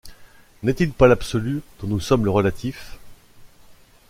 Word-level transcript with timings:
n’est-il 0.63 0.93
pas 0.93 1.07
l’absolu 1.07 1.61
dont 1.79 1.87
nous 1.89 1.99
sommes 1.99 2.25
le 2.25 2.31
relatif 2.31 2.97